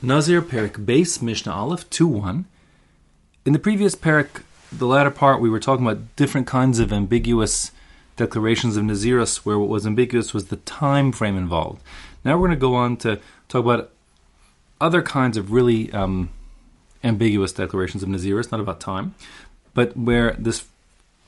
Nazir 0.00 0.40
Perik 0.42 0.84
Beis 0.84 1.20
Mishnah 1.20 1.52
Aleph 1.52 1.90
2 1.90 2.06
1. 2.06 2.44
In 3.44 3.52
the 3.52 3.58
previous 3.58 3.96
Perik, 3.96 4.44
the 4.70 4.86
latter 4.86 5.10
part, 5.10 5.40
we 5.40 5.50
were 5.50 5.58
talking 5.58 5.84
about 5.84 6.14
different 6.14 6.46
kinds 6.46 6.78
of 6.78 6.92
ambiguous 6.92 7.72
declarations 8.16 8.76
of 8.76 8.84
Nazirus, 8.84 9.38
where 9.38 9.58
what 9.58 9.68
was 9.68 9.88
ambiguous 9.88 10.32
was 10.32 10.46
the 10.46 10.56
time 10.58 11.10
frame 11.10 11.36
involved. 11.36 11.82
Now 12.24 12.34
we're 12.34 12.46
going 12.46 12.58
to 12.58 12.60
go 12.60 12.76
on 12.76 12.96
to 12.98 13.18
talk 13.48 13.64
about 13.64 13.90
other 14.80 15.02
kinds 15.02 15.36
of 15.36 15.50
really 15.50 15.92
um, 15.92 16.28
ambiguous 17.02 17.52
declarations 17.52 18.04
of 18.04 18.08
Nazirus, 18.08 18.52
not 18.52 18.60
about 18.60 18.78
time, 18.78 19.16
but 19.74 19.96
where 19.96 20.36
this 20.38 20.64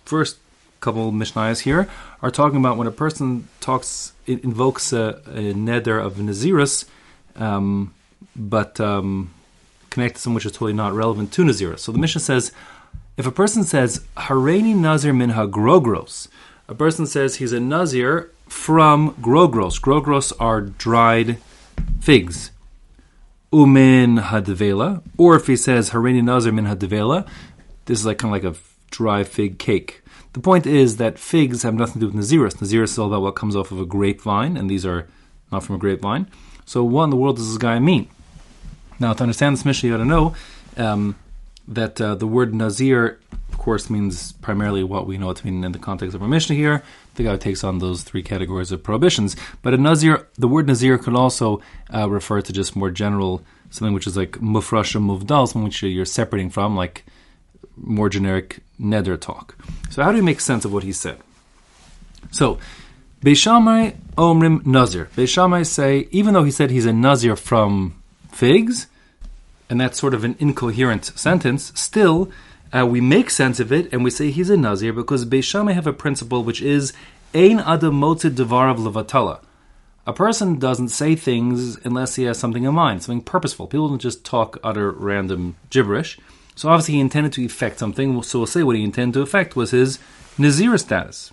first 0.05 0.39
couple 0.79 1.11
Mishnayos 1.11 1.61
here 1.61 1.89
are 2.23 2.31
talking 2.31 2.61
about 2.61 2.77
when 2.77 2.87
a 2.87 2.93
person 2.93 3.49
talks, 3.59 4.13
invokes 4.29 4.93
a, 4.93 5.21
a 5.27 5.55
neder 5.55 6.01
of 6.01 6.15
Nazirus. 6.15 6.85
Um, 7.35 7.95
but 8.37 8.81
um, 8.81 9.33
connected 9.91 10.17
to 10.17 10.21
something 10.23 10.35
which 10.37 10.47
is 10.47 10.53
totally 10.53 10.73
not 10.73 10.93
relevant 10.93 11.33
to 11.33 11.45
Nazir. 11.45 11.77
So 11.77 11.93
the 11.93 11.99
Mishnah 11.99 12.21
says, 12.21 12.53
if 13.17 13.27
a 13.27 13.33
person 13.33 13.65
says, 13.65 14.05
Hareni 14.17 14.75
Nazir 14.75 15.13
min 15.13 15.31
grogros, 15.31 16.29
a 16.69 16.75
person 16.75 17.07
says 17.07 17.37
he's 17.37 17.53
a 17.53 17.61
Nazir 17.61 18.31
from 18.49 19.15
grogros. 19.17 19.81
Grogros 19.81 20.33
are 20.41 20.61
dried 20.61 21.39
figs. 22.01 22.51
Umin 23.53 24.23
hadvela, 24.23 25.03
or 25.19 25.35
if 25.35 25.49
he 25.49 25.57
says 25.57 25.91
Hareni 25.91 26.23
Nazir 26.23 26.53
min 26.53 26.67
hadvela, 26.67 27.29
this 27.87 27.99
is 27.99 28.07
like 28.07 28.19
kind 28.19 28.35
of 28.35 28.45
like 28.45 28.55
a 28.55 28.59
dry 28.91 29.25
fig 29.25 29.59
cake. 29.59 30.03
The 30.33 30.41
point 30.41 30.67
is 30.67 30.99
that 30.99 31.19
figs 31.19 31.65
have 31.65 31.75
nothing 31.75 31.95
to 31.95 32.07
do 32.09 32.13
with 32.13 32.25
Naziris. 32.25 32.55
Naziris 32.59 32.85
is 32.85 32.99
all 32.99 33.09
about 33.09 33.23
what 33.23 33.35
comes 33.35 33.57
off 33.57 33.73
of 33.73 33.81
a 33.81 33.85
grapevine, 33.85 34.57
and 34.57 34.71
these 34.71 34.87
are 34.87 35.09
not 35.51 35.65
from 35.65 35.75
a 35.75 35.79
grapevine. 35.79 36.29
So 36.71 36.85
what 36.85 37.03
in 37.03 37.11
the 37.11 37.17
world 37.17 37.35
does 37.35 37.49
this 37.49 37.59
guy 37.59 37.81
mean? 37.81 38.09
Now, 39.01 39.13
to 39.13 39.25
understand 39.25 39.57
this 39.57 39.65
Mishnah, 39.65 39.89
you 39.89 39.95
got 39.97 40.05
to 40.05 40.09
know 40.09 40.37
um, 40.77 41.17
that 41.67 42.01
uh, 42.01 42.15
the 42.15 42.29
word 42.29 42.55
Nazir, 42.55 43.19
of 43.51 43.59
course, 43.59 43.91
means 43.91 44.35
primarily 44.35 44.85
what 44.85 45.05
we 45.05 45.19
know 45.19 45.31
it 45.31 45.39
to 45.39 45.47
mean 45.47 45.65
in 45.65 45.73
the 45.73 45.81
context 45.81 46.15
of 46.15 46.23
our 46.23 46.29
Mishnah 46.29 46.55
here. 46.55 46.85
The 47.17 47.25
guy 47.25 47.37
takes 47.39 47.65
on 47.65 47.81
those 47.81 48.05
three 48.05 48.23
categories 48.23 48.71
of 48.71 48.85
prohibitions. 48.85 49.35
But 49.63 49.75
a 49.75 49.79
Nazir, 49.79 50.29
the 50.39 50.47
word 50.47 50.69
Nazir 50.69 50.97
could 50.97 51.17
also 51.17 51.61
uh, 51.93 52.09
refer 52.09 52.41
to 52.41 52.53
just 52.53 52.77
more 52.77 52.93
general, 52.93 53.43
something 53.71 53.93
which 53.93 54.07
is 54.07 54.17
like 54.17 54.39
mufrasha 54.39 55.03
muvdal, 55.05 55.49
something 55.49 55.65
which 55.65 55.83
you're 55.83 56.05
separating 56.05 56.51
from, 56.51 56.77
like 56.77 57.05
more 57.77 58.09
generic 58.09 58.61
neder 58.81 59.21
talk. 59.21 59.57
So 59.91 60.05
how 60.05 60.13
do 60.13 60.19
we 60.19 60.23
make 60.23 60.39
sense 60.39 60.65
of 60.65 60.73
what 60.73 60.85
he 60.85 60.93
said? 60.93 61.19
So 62.31 62.61
Beis 63.23 63.37
Shammai 63.37 63.91
Omrim 64.17 64.65
Nazir. 64.65 65.11
Beis 65.15 65.29
Shammai 65.29 65.63
say, 65.63 66.09
even 66.11 66.33
though 66.33 66.45
he 66.45 66.51
said 66.51 66.71
he's 66.71 66.87
a 66.87 66.93
Nazir 66.93 67.37
from 67.37 68.01
figs, 68.33 68.87
and 69.69 69.79
that's 69.79 70.01
sort 70.01 70.15
of 70.15 70.25
an 70.25 70.37
incoherent 70.39 71.05
sentence, 71.05 71.71
still 71.79 72.31
uh, 72.73 72.87
we 72.87 73.03
make 73.03 73.29
sense 73.29 73.61
of 73.61 73.73
it 73.73 73.93
and 73.93 74.03
we 74.03 74.11
say 74.11 74.31
he's 74.31 74.49
a 74.49 74.57
Nazir 74.57 74.95
because 74.95 75.27
Beis 75.27 75.45
Shammai 75.45 75.73
have 75.73 75.87
a 75.87 75.93
principle 75.93 76.43
which 76.43 76.63
is 76.63 76.95
Ein 77.35 77.61
Adam 77.61 78.01
Motzid 78.01 78.37
Devarav 78.37 78.79
Levatala. 78.79 79.41
A 80.07 80.15
person 80.15 80.59
doesn't 80.59 80.89
say 80.89 81.15
things 81.15 81.77
unless 81.85 82.15
he 82.15 82.25
has 82.25 82.39
something 82.39 82.65
in 82.65 82.75
mind, 82.75 83.03
something 83.03 83.23
purposeful. 83.23 83.67
People 83.67 83.91
don't 83.91 84.01
just 84.01 84.25
talk 84.25 84.59
utter 84.65 84.91
random 84.91 85.57
gibberish. 85.69 86.19
So 86.55 86.71
obviously 86.71 86.95
he 86.95 87.01
intended 87.01 87.35
to 87.35 87.45
effect 87.45 87.79
something, 87.79 88.23
so 88.23 88.39
we'll 88.39 88.47
say 88.47 88.63
what 88.63 88.77
he 88.77 88.83
intended 88.83 89.19
to 89.19 89.23
effect 89.23 89.57
was 89.57 89.73
his 89.73 89.99
Nazir 90.39 90.79
status. 90.79 91.33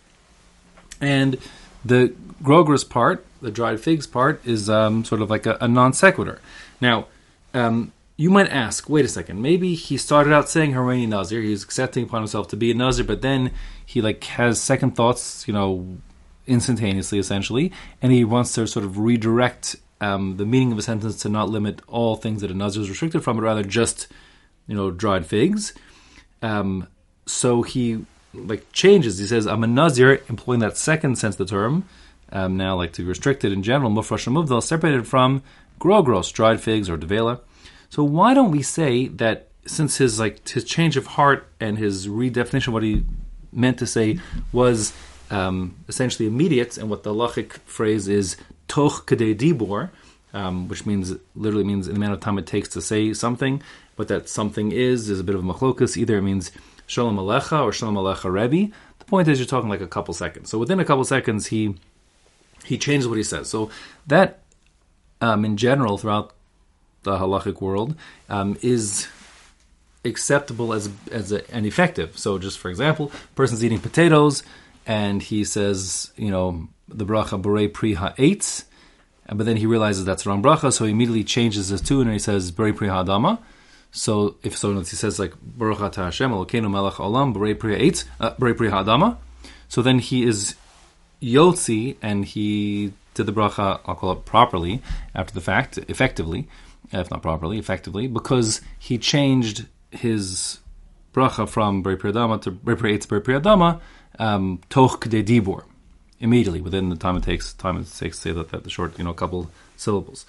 And 0.99 1.37
the 1.83 2.13
grogros 2.43 2.87
part, 2.87 3.25
the 3.41 3.51
dried 3.51 3.79
figs 3.79 4.07
part, 4.07 4.45
is 4.45 4.69
um, 4.69 5.05
sort 5.05 5.21
of 5.21 5.29
like 5.29 5.45
a, 5.45 5.57
a 5.61 5.67
non 5.67 5.93
sequitur. 5.93 6.39
Now, 6.81 7.07
um, 7.53 7.91
you 8.17 8.29
might 8.29 8.49
ask, 8.49 8.89
wait 8.89 9.05
a 9.05 9.07
second, 9.07 9.41
maybe 9.41 9.75
he 9.75 9.95
started 9.97 10.33
out 10.33 10.49
saying 10.49 10.73
Harani 10.73 11.07
Nazir, 11.07 11.41
he's 11.41 11.63
accepting 11.63 12.03
upon 12.03 12.21
himself 12.21 12.47
to 12.49 12.57
be 12.57 12.71
a 12.71 12.73
Nazir, 12.73 13.05
but 13.05 13.21
then 13.21 13.51
he 13.85 14.01
like 14.01 14.23
has 14.23 14.59
second 14.59 14.95
thoughts, 14.95 15.47
you 15.47 15.53
know, 15.53 15.97
instantaneously, 16.47 17.19
essentially, 17.19 17.71
and 18.01 18.11
he 18.11 18.23
wants 18.23 18.53
to 18.53 18.65
sort 18.65 18.85
of 18.85 18.97
redirect 18.97 19.75
um, 20.01 20.37
the 20.37 20.45
meaning 20.45 20.71
of 20.71 20.77
a 20.77 20.81
sentence 20.81 21.21
to 21.21 21.29
not 21.29 21.49
limit 21.49 21.81
all 21.87 22.15
things 22.15 22.41
that 22.41 22.51
a 22.51 22.53
Nazir 22.53 22.81
is 22.81 22.89
restricted 22.89 23.23
from, 23.23 23.37
but 23.37 23.43
rather 23.43 23.63
just, 23.63 24.07
you 24.67 24.75
know, 24.75 24.89
dried 24.91 25.25
figs. 25.25 25.73
Um, 26.41 26.87
so 27.25 27.61
he 27.61 28.05
like 28.33 28.71
changes. 28.71 29.17
He 29.17 29.25
says, 29.25 29.47
"I'm 29.47 29.63
a 29.63 29.67
nazir," 29.67 30.21
employing 30.29 30.59
that 30.59 30.77
second 30.77 31.17
sense 31.17 31.35
of 31.35 31.47
the 31.47 31.51
term. 31.51 31.85
Um, 32.31 32.57
now, 32.57 32.75
like 32.75 32.91
to 32.93 33.03
be 33.03 33.07
restricted 33.07 33.53
in 33.53 33.63
general, 33.63 33.89
muvdal, 33.89 34.61
separated 34.61 35.07
from 35.07 35.43
grogros, 35.79 36.31
dried 36.33 36.59
figs, 36.59 36.89
or 36.89 36.97
devela. 36.97 37.39
So 37.89 38.03
why 38.03 38.33
don't 38.33 38.51
we 38.51 38.61
say 38.61 39.07
that 39.07 39.47
since 39.65 39.97
his 39.97 40.19
like 40.19 40.47
his 40.47 40.63
change 40.63 40.97
of 40.97 41.07
heart 41.07 41.47
and 41.59 41.77
his 41.77 42.07
redefinition 42.07 42.67
of 42.67 42.73
what 42.73 42.83
he 42.83 43.05
meant 43.51 43.79
to 43.79 43.87
say 43.87 44.19
was 44.51 44.93
um, 45.29 45.75
essentially 45.87 46.27
immediate, 46.27 46.77
and 46.77 46.89
what 46.89 47.03
the 47.03 47.13
halachic 47.13 47.53
phrase 47.65 48.07
is 48.07 48.37
toch 48.67 49.05
kadei 49.07 49.35
dibor, 49.35 49.89
um, 50.33 50.67
which 50.67 50.85
means 50.85 51.15
literally 51.35 51.63
means 51.63 51.87
in 51.87 51.93
the 51.93 51.99
amount 51.99 52.13
of 52.13 52.19
time 52.19 52.37
it 52.37 52.45
takes 52.45 52.69
to 52.69 52.81
say 52.81 53.13
something. 53.13 53.61
What 53.95 54.09
that 54.09 54.29
something 54.29 54.71
is 54.71 55.09
is 55.09 55.19
a 55.19 55.23
bit 55.23 55.35
of 55.35 55.43
a 55.43 55.53
machlokas. 55.53 55.97
Either 55.97 56.17
it 56.17 56.21
means 56.21 56.51
Shalom 56.87 57.17
Alecha 57.17 57.63
or 57.63 57.71
Shalom 57.71 57.95
Alecha 57.95 58.31
Rebbe. 58.31 58.73
The 58.99 59.05
point 59.05 59.27
is, 59.27 59.39
you're 59.39 59.45
talking 59.45 59.69
like 59.69 59.81
a 59.81 59.87
couple 59.87 60.13
seconds. 60.13 60.49
So 60.49 60.57
within 60.57 60.79
a 60.79 60.85
couple 60.85 61.03
seconds, 61.03 61.47
he 61.47 61.75
he 62.65 62.77
changes 62.77 63.07
what 63.07 63.17
he 63.17 63.23
says. 63.23 63.49
So 63.49 63.69
that, 64.07 64.39
um, 65.21 65.45
in 65.45 65.57
general, 65.57 65.97
throughout 65.97 66.33
the 67.03 67.17
halachic 67.17 67.61
world, 67.61 67.95
um, 68.29 68.57
is 68.61 69.07
acceptable 70.05 70.73
as 70.73 70.89
as 71.11 71.31
a, 71.31 71.49
and 71.53 71.65
effective. 71.65 72.17
So, 72.17 72.39
just 72.39 72.57
for 72.57 72.69
example, 72.69 73.11
person's 73.35 73.63
eating 73.63 73.79
potatoes, 73.79 74.43
and 74.85 75.21
he 75.21 75.43
says, 75.43 76.11
you 76.15 76.31
know, 76.31 76.67
the 76.87 77.05
bracha 77.05 77.41
borei 77.41 77.71
pri 77.71 77.93
ha'etz, 77.93 78.65
but 79.27 79.45
then 79.45 79.57
he 79.57 79.65
realizes 79.65 80.05
that's 80.05 80.23
the 80.23 80.29
wrong 80.29 80.41
bracha, 80.41 80.71
so 80.71 80.85
he 80.85 80.91
immediately 80.91 81.25
changes 81.25 81.67
his 81.67 81.81
tune 81.81 82.07
and 82.07 82.13
he 82.13 82.19
says 82.19 82.51
borei 82.51 82.75
pri 82.75 82.87
ha'adama. 82.87 83.39
So 83.97 84.35
if 84.43 84.55
so, 84.55 84.77
he 84.77 84.83
says 84.83 85.17
like 85.17 85.33
Baruch 85.41 85.79
Atah 85.79 86.05
Hashem 86.05 86.31
Elokeinu 86.31 86.69
Melech 86.69 86.95
Olam 86.95 87.33
B'rei 87.33 87.57
Pri 87.57 87.89
Eitz 87.89 88.05
uh, 88.19 88.31
B'rei 88.35 88.55
Pri 88.55 88.69
Ha'adama. 88.69 89.17
So 89.67 89.81
then 89.81 89.99
he 89.99 90.23
is 90.23 90.55
Yotzi 91.21 91.97
and 92.01 92.23
he 92.23 92.93
did 93.15 93.25
the 93.25 93.33
bracha. 93.33 93.79
I'll 93.85 93.95
call 93.95 94.11
it 94.11 94.23
properly 94.23 94.81
after 95.15 95.33
the 95.33 95.41
fact, 95.41 95.79
effectively, 95.87 96.47
if 96.91 97.09
not 97.09 97.23
properly, 97.23 97.57
effectively, 97.57 98.07
because 98.07 98.61
he 98.77 98.99
changed 98.99 99.65
his 99.89 100.59
bracha 101.13 101.49
from 101.49 101.83
B'rei 101.83 101.97
Pri 101.97 102.11
Ha'adama 102.11 102.39
to 102.43 102.51
B'rei 102.51 102.77
Pri 102.77 102.97
Eitz 102.97 103.07
B'rei 103.07 103.23
Pri 103.23 103.33
Ha'adama 103.33 103.81
um, 104.19 104.61
Toch 104.69 105.01
K'dei 105.01 105.25
Dibor 105.25 105.63
immediately 106.19 106.61
within 106.61 106.89
the 106.89 106.95
time 106.95 107.15
it 107.15 107.23
takes 107.23 107.53
time 107.53 107.77
it 107.77 107.87
takes 107.97 108.17
to 108.17 108.21
say 108.21 108.31
that, 108.31 108.49
that 108.49 108.63
the 108.63 108.69
short 108.69 108.97
you 108.97 109.03
know 109.03 109.13
couple 109.13 109.49
syllables. 109.75 110.25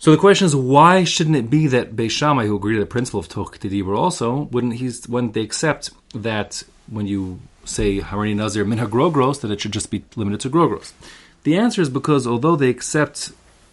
So 0.00 0.10
the 0.10 0.16
question 0.16 0.46
is, 0.46 0.56
why 0.56 1.04
shouldn't 1.04 1.36
it 1.36 1.50
be 1.50 1.66
that 1.66 1.94
Beis 1.94 2.10
Shammai, 2.10 2.46
who 2.46 2.56
agreed 2.56 2.76
to 2.76 2.80
the 2.80 2.86
principle 2.86 3.20
of 3.20 3.28
Toch 3.28 3.58
Dibur 3.58 3.94
also, 3.94 4.48
wouldn't 4.50 4.76
he, 4.76 4.90
when 5.06 5.32
they 5.32 5.42
accept 5.42 5.90
that 6.14 6.62
when 6.88 7.06
you 7.06 7.40
say 7.66 8.00
Harani 8.00 8.34
Nazir 8.34 8.64
Minha 8.64 8.86
Grogros, 8.86 9.42
that 9.42 9.50
it 9.50 9.60
should 9.60 9.74
just 9.74 9.90
be 9.90 10.02
limited 10.16 10.40
to 10.40 10.48
Grogros? 10.48 10.94
The 11.42 11.58
answer 11.58 11.82
is 11.82 11.90
because 11.90 12.26
although 12.26 12.56
they 12.56 12.70
accept 12.70 13.32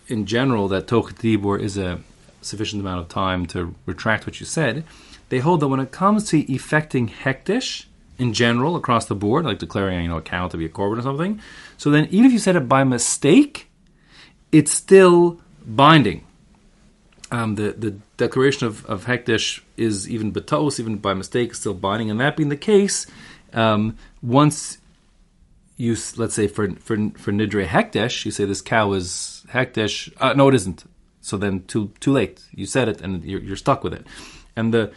in 0.10 0.26
general 0.26 0.68
that 0.68 0.88
Toch 0.88 1.14
Dibur 1.14 1.62
is 1.62 1.78
a 1.78 2.02
sufficient 2.42 2.82
amount 2.82 3.00
of 3.00 3.08
time 3.08 3.46
to 3.46 3.74
retract 3.86 4.28
what 4.28 4.42
you 4.42 4.46
said, 4.46 4.84
they 5.30 5.40
hold 5.40 5.62
that 5.62 5.70
when 5.70 5.80
it 5.80 5.92
comes 5.92 6.30
to 6.32 6.52
effecting 6.52 7.08
Hekdesh, 7.08 7.86
in 8.18 8.34
general, 8.34 8.76
across 8.76 9.06
the 9.06 9.16
board, 9.16 9.46
like 9.46 9.60
declaring 9.60 10.02
you 10.02 10.10
know 10.10 10.18
a 10.18 10.22
cow 10.22 10.50
to 10.50 10.58
be 10.58 10.66
a 10.66 10.70
korban 10.70 11.00
or 11.00 11.04
something, 11.04 11.40
so 11.78 11.90
then 11.90 12.06
even 12.12 12.26
if 12.26 12.34
you 12.34 12.40
said 12.40 12.58
it 12.58 12.68
by 12.68 12.84
mistake, 12.84 13.70
it's 14.52 14.74
still 14.74 15.40
binding. 15.68 16.24
Um, 17.30 17.56
the 17.56 17.74
the 17.74 17.92
declaration 18.16 18.68
of, 18.68 18.86
of 18.86 19.06
Hekdesh 19.06 19.62
is 19.76 20.10
even 20.10 20.32
betos, 20.32 20.80
even 20.80 20.98
by 20.98 21.14
mistake, 21.14 21.54
still 21.54 21.74
binding. 21.74 22.10
And 22.10 22.20
that 22.22 22.38
being 22.38 22.50
the 22.50 22.56
case, 22.56 23.06
um, 23.54 23.98
once 24.22 24.78
you 25.76 25.96
let's 26.16 26.34
say 26.34 26.48
for 26.48 26.72
for 26.76 26.96
for 27.18 27.32
nidre 27.32 27.68
Hekdesh, 27.68 28.26
you 28.26 28.32
say 28.32 28.46
this 28.46 28.62
cow 28.62 28.94
is 28.94 29.46
Hekdesh. 29.50 30.14
Uh, 30.20 30.34
no, 30.34 30.48
it 30.48 30.56
isn't. 30.56 30.90
So 31.22 31.36
then 31.36 31.66
too 31.66 31.92
too 32.00 32.14
late. 32.14 32.42
You 32.52 32.66
said 32.66 32.88
it, 32.88 33.02
and 33.02 33.24
you're, 33.26 33.42
you're 33.42 33.58
stuck 33.58 33.84
with 33.84 33.94
it. 33.94 34.08
And 34.56 34.74
the 34.74 34.94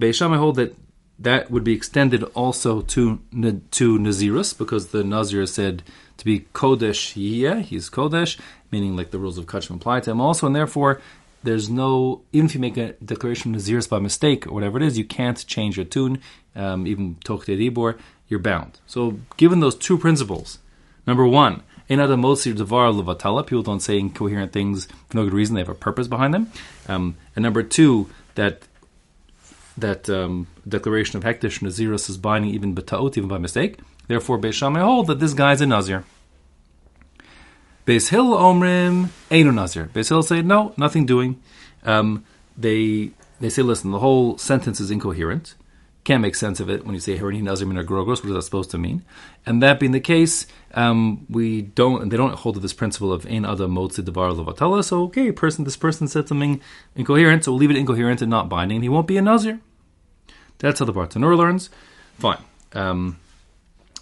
Beis 0.00 0.14
Shammai 0.14 0.38
hold 0.38 0.56
that 0.56 0.74
that 1.18 1.50
would 1.50 1.64
be 1.64 1.74
extended 1.74 2.22
also 2.34 2.82
to 2.82 3.18
to 3.32 3.98
Nazirus 3.98 4.56
because 4.56 4.88
the 4.88 5.02
Nazir 5.04 5.46
said 5.46 5.82
to 6.16 6.24
be 6.24 6.46
Kodesh 6.54 7.12
yeah, 7.16 7.60
he's 7.60 7.90
Kodesh, 7.90 8.38
meaning 8.70 8.96
like 8.96 9.10
the 9.10 9.18
rules 9.18 9.38
of 9.38 9.46
Kachim 9.46 9.76
apply 9.76 10.00
to 10.00 10.10
him 10.10 10.20
also, 10.20 10.46
and 10.46 10.54
therefore 10.54 11.00
there's 11.42 11.68
no 11.68 12.22
even 12.32 12.46
if 12.46 12.54
you 12.54 12.60
make 12.60 12.76
a 12.76 12.92
declaration 12.94 13.54
of 13.54 13.60
Nazirus 13.60 13.88
by 13.88 13.98
mistake 13.98 14.46
or 14.46 14.52
whatever 14.52 14.78
it 14.78 14.84
is, 14.84 14.98
you 14.98 15.04
can't 15.04 15.44
change 15.46 15.76
your 15.76 15.86
tune, 15.86 16.20
um, 16.54 16.86
even 16.86 17.16
Tokte 17.24 17.58
Dibor, 17.58 17.98
you're 18.28 18.40
bound. 18.40 18.78
So 18.86 19.18
given 19.36 19.60
those 19.60 19.76
two 19.76 19.98
principles, 19.98 20.58
number 21.06 21.26
one, 21.26 21.62
Another 21.90 22.16
motzir 22.16 22.54
devar 22.54 22.92
levatala. 22.92 23.46
People 23.46 23.62
don't 23.62 23.80
say 23.80 23.98
incoherent 23.98 24.52
things 24.52 24.86
for 25.08 25.16
no 25.16 25.24
good 25.24 25.32
reason. 25.32 25.54
They 25.54 25.62
have 25.62 25.70
a 25.70 25.74
purpose 25.74 26.06
behind 26.06 26.34
them. 26.34 26.52
Um, 26.86 27.16
and 27.34 27.42
number 27.42 27.62
two, 27.62 28.10
that 28.34 28.67
that 29.80 30.08
um, 30.10 30.46
declaration 30.66 31.16
of 31.16 31.24
hekdesh 31.24 31.60
nazirus 31.60 32.08
is 32.10 32.16
binding 32.16 32.50
even 32.52 32.74
betaot, 32.74 33.16
even 33.16 33.28
by 33.28 33.38
mistake. 33.38 33.78
Therefore, 34.06 34.38
Beis 34.38 34.54
Shammai 34.54 34.80
hold 34.80 35.06
that 35.08 35.20
this 35.20 35.34
guy 35.34 35.52
is 35.52 35.60
a 35.60 35.66
nazir. 35.66 36.04
Beis 37.86 38.08
Hill 38.08 38.30
omrim 38.30 39.08
einu 39.30 39.52
nazir. 39.52 39.90
Beis 39.94 40.08
Hill 40.08 40.22
say 40.22 40.42
no, 40.42 40.74
nothing 40.76 41.06
doing. 41.06 41.40
Um, 41.84 42.24
they 42.56 43.12
they 43.40 43.50
say, 43.50 43.62
listen, 43.62 43.92
the 43.92 44.00
whole 44.00 44.36
sentence 44.38 44.80
is 44.80 44.90
incoherent. 44.90 45.54
Can't 46.04 46.22
make 46.22 46.34
sense 46.34 46.58
of 46.58 46.70
it 46.70 46.84
when 46.84 46.94
you 46.94 47.00
say 47.00 47.18
Harini 47.18 47.42
Nazir 47.42 47.66
Min 47.66 47.84
Grogros. 47.84 48.22
What 48.22 48.26
is 48.26 48.32
that 48.32 48.42
supposed 48.42 48.70
to 48.70 48.78
mean? 48.78 49.04
And 49.44 49.62
that 49.62 49.78
being 49.78 49.92
the 49.92 50.00
case, 50.00 50.46
um, 50.74 51.26
we 51.28 51.62
don't. 51.62 52.08
They 52.08 52.16
don't 52.16 52.34
hold 52.34 52.54
to 52.54 52.60
this 52.60 52.72
principle 52.72 53.12
of 53.12 53.26
Ein 53.26 53.44
Adam 53.44 53.74
Motzi 53.74 54.02
Devar 54.02 54.30
Levatala. 54.30 54.82
So 54.82 55.02
okay, 55.04 55.30
person, 55.32 55.64
this 55.64 55.76
person 55.76 56.08
said 56.08 56.26
something 56.26 56.62
incoherent, 56.96 57.44
so 57.44 57.52
we'll 57.52 57.58
leave 57.58 57.70
it 57.70 57.76
incoherent 57.76 58.22
and 58.22 58.30
not 58.30 58.48
binding. 58.48 58.80
He 58.80 58.88
won't 58.88 59.06
be 59.06 59.18
a 59.18 59.22
Nazir. 59.22 59.60
That's 60.58 60.80
how 60.80 60.86
the 60.86 60.92
Bartenura 60.92 61.36
learns. 61.36 61.70
Fine. 62.18 62.42
Um, 62.72 63.18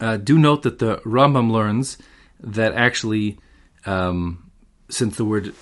uh, 0.00 0.16
do 0.16 0.38
note 0.38 0.62
that 0.62 0.78
the 0.78 0.96
Rambam 0.98 1.50
learns 1.50 1.98
that 2.40 2.74
actually, 2.74 3.38
um, 3.84 4.50
since 4.88 5.16
the 5.16 5.24
word 5.24 5.54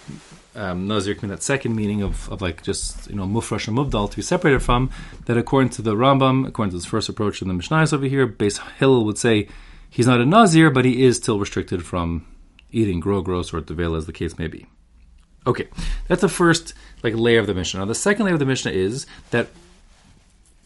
um, 0.54 0.86
Nazir 0.86 1.14
can 1.14 1.28
that 1.30 1.42
second 1.42 1.74
meaning 1.74 2.02
of, 2.02 2.30
of 2.30 2.40
like 2.40 2.62
just 2.62 3.08
you 3.08 3.16
know 3.16 3.24
mufrash 3.24 3.68
and 3.68 3.76
muvdal 3.76 4.10
to 4.10 4.16
be 4.16 4.22
separated 4.22 4.60
from, 4.60 4.90
that 5.26 5.36
according 5.36 5.70
to 5.70 5.82
the 5.82 5.94
Rambam, 5.94 6.46
according 6.46 6.70
to 6.70 6.76
this 6.76 6.86
first 6.86 7.08
approach 7.08 7.42
in 7.42 7.48
the 7.48 7.54
Mishnahs 7.54 7.92
over 7.92 8.06
here, 8.06 8.26
Beis 8.26 8.60
Hill 8.76 9.04
would 9.04 9.18
say 9.18 9.48
he's 9.90 10.06
not 10.06 10.20
a 10.20 10.26
Nazir, 10.26 10.70
but 10.70 10.84
he 10.84 11.02
is 11.04 11.16
still 11.16 11.38
restricted 11.38 11.84
from 11.84 12.26
eating 12.70 13.00
grogros 13.00 13.52
or 13.52 13.60
devela, 13.60 13.98
as 13.98 14.06
the 14.06 14.12
case 14.12 14.38
may 14.38 14.48
be. 14.48 14.66
Okay, 15.46 15.68
that's 16.08 16.22
the 16.22 16.28
first 16.28 16.74
like 17.02 17.14
layer 17.14 17.38
of 17.38 17.46
the 17.46 17.54
Mishnah. 17.54 17.80
Now 17.80 17.86
the 17.86 17.94
second 17.94 18.24
layer 18.24 18.34
of 18.34 18.40
the 18.40 18.46
Mishnah 18.46 18.72
is 18.72 19.06
that 19.30 19.48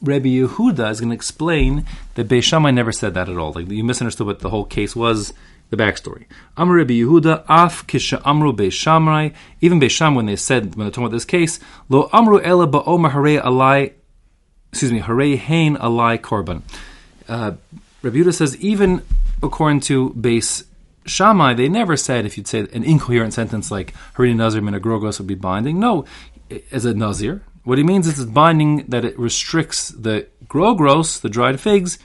Rabbi 0.02 0.28
Yehuda 0.28 0.90
is 0.90 1.00
going 1.00 1.10
to 1.10 1.14
explain 1.14 1.84
that 2.14 2.28
Beis 2.28 2.74
never 2.74 2.92
said 2.92 3.14
that 3.14 3.28
at 3.28 3.36
all. 3.36 3.52
Like 3.52 3.68
you 3.70 3.84
misunderstood 3.84 4.26
what 4.26 4.40
the 4.40 4.50
whole 4.50 4.64
case 4.64 4.94
was. 4.94 5.32
The 5.70 5.76
backstory. 5.76 6.24
Amr 6.56 6.76
Rabbi 6.76 6.94
Yehuda 6.94 7.44
af 7.46 7.86
kisha 7.86 8.22
amru 8.24 8.54
Beis. 8.54 9.34
Even 9.60 9.78
Beis 9.78 10.14
when 10.16 10.24
they 10.24 10.36
said 10.36 10.76
when 10.76 10.86
they're 10.86 10.90
talking 10.90 11.04
about 11.04 11.12
this 11.12 11.26
case, 11.26 11.60
lo 11.90 12.08
amru 12.10 12.40
ela 12.40 12.66
ba'omer 12.66 13.10
hare 13.10 13.42
alai. 13.42 13.92
Excuse 14.72 14.92
me, 14.92 15.00
hare 15.00 15.36
hain 15.36 15.76
alai 15.76 16.18
korban. 16.18 16.62
Uh, 17.28 17.52
Rabbi 18.02 18.16
Yehuda 18.16 18.32
says 18.32 18.56
even 18.56 19.02
according 19.42 19.80
to 19.80 20.10
Beis 20.10 20.64
Shammai, 21.04 21.54
they 21.54 21.68
never 21.68 21.98
said 21.98 22.24
if 22.24 22.36
you'd 22.38 22.48
say 22.48 22.60
an 22.60 22.84
incoherent 22.84 23.34
sentence 23.34 23.70
like 23.70 23.92
Harini 24.14 24.36
Nazir 24.36 24.62
min 24.62 24.80
would 24.80 25.26
be 25.26 25.34
binding. 25.34 25.78
No, 25.78 26.04
as 26.72 26.84
a 26.84 26.94
Nazir, 26.94 27.42
what 27.68 27.76
he 27.76 27.84
means 27.84 28.06
is 28.06 28.18
it's 28.18 28.30
binding 28.30 28.86
that 28.86 29.04
it 29.04 29.18
restricts 29.18 29.90
the 29.90 30.26
grogros, 30.46 31.20
the 31.20 31.28
dried 31.28 31.60
figs, 31.60 31.98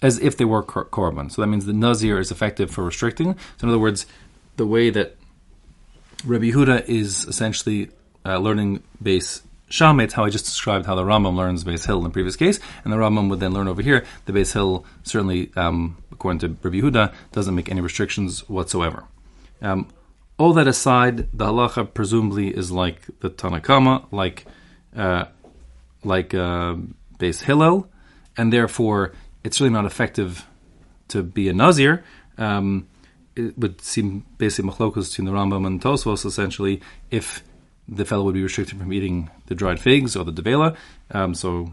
as 0.00 0.20
if 0.20 0.36
they 0.36 0.44
were 0.44 0.62
kor- 0.62 0.84
korban. 0.84 1.28
So 1.28 1.42
that 1.42 1.48
means 1.48 1.66
the 1.66 1.72
nazir 1.72 2.20
is 2.20 2.30
effective 2.30 2.70
for 2.70 2.84
restricting. 2.84 3.34
So 3.56 3.64
in 3.64 3.70
other 3.70 3.80
words, 3.80 4.06
the 4.58 4.64
way 4.64 4.90
that 4.90 5.16
Rabbi 6.24 6.52
Yehuda 6.52 6.88
is 6.88 7.24
essentially 7.24 7.90
uh, 8.24 8.38
learning 8.38 8.84
Beis 9.02 9.42
Shammai, 9.68 10.04
it's 10.04 10.14
how 10.14 10.24
I 10.24 10.30
just 10.30 10.44
described 10.44 10.86
how 10.86 10.94
the 10.94 11.02
Rambam 11.02 11.34
learns 11.34 11.64
Beis 11.64 11.84
Hill 11.84 11.98
in 11.98 12.04
the 12.04 12.10
previous 12.10 12.36
case, 12.36 12.60
and 12.84 12.92
the 12.92 12.96
Rambam 12.96 13.28
would 13.28 13.40
then 13.40 13.52
learn 13.52 13.66
over 13.66 13.82
here. 13.82 14.06
The 14.26 14.32
Beis 14.32 14.52
Hill 14.52 14.86
certainly, 15.02 15.50
um, 15.56 15.96
according 16.12 16.38
to 16.42 16.48
Rabbi 16.62 16.76
Yehuda, 16.76 17.12
doesn't 17.32 17.56
make 17.56 17.68
any 17.68 17.80
restrictions 17.80 18.48
whatsoever. 18.48 19.02
Um, 19.60 19.88
all 20.38 20.52
that 20.52 20.68
aside, 20.68 21.26
the 21.36 21.46
halacha 21.46 21.92
presumably 21.92 22.56
is 22.56 22.70
like 22.70 23.00
the 23.18 23.30
Tanna 23.30 23.60
Kamma, 23.60 24.06
like 24.12 24.46
uh, 24.98 25.24
like 26.04 26.34
uh, 26.34 26.76
Beis 27.18 27.42
Hillel, 27.42 27.88
and 28.36 28.52
therefore 28.52 29.12
it's 29.44 29.60
really 29.60 29.72
not 29.72 29.86
effective 29.86 30.46
to 31.08 31.22
be 31.22 31.48
a 31.48 31.54
Nazir. 31.54 32.04
Um, 32.36 32.88
it 33.34 33.56
would 33.56 33.80
seem 33.80 34.26
basically 34.36 34.70
machlokas 34.70 35.10
between 35.10 35.26
the 35.26 35.32
Rambam 35.32 35.66
and 35.66 35.80
Tosfos 35.80 36.26
essentially 36.26 36.82
if 37.10 37.42
the 37.88 38.04
fellow 38.04 38.24
would 38.24 38.34
be 38.34 38.42
restricted 38.42 38.78
from 38.78 38.92
eating 38.92 39.30
the 39.46 39.54
dried 39.54 39.80
figs 39.80 40.16
or 40.16 40.24
the 40.24 40.32
devela. 40.32 40.76
Um, 41.10 41.34
so 41.34 41.72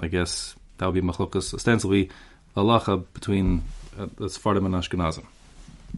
I 0.00 0.08
guess 0.08 0.56
that 0.78 0.86
would 0.86 0.94
be 0.94 1.02
machlokas 1.02 1.54
ostensibly 1.54 2.10
halacha 2.56 3.04
between 3.12 3.62
uh, 3.98 4.06
the 4.16 4.28
Sephardim 4.28 4.66
and 4.66 4.74
Ashkenazim. 4.74 5.26